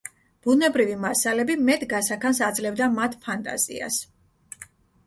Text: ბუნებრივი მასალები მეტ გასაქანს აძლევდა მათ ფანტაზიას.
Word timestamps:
ბუნებრივი 0.45 0.95
მასალები 1.03 1.57
მეტ 1.67 1.85
გასაქანს 1.93 2.43
აძლევდა 2.49 2.89
მათ 2.97 3.21
ფანტაზიას. 3.29 4.03